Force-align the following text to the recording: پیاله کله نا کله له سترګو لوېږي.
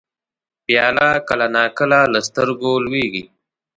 پیاله 0.65 1.09
کله 1.27 1.47
نا 1.55 1.63
کله 1.77 1.99
له 2.13 2.19
سترګو 2.27 2.71
لوېږي. 2.85 3.23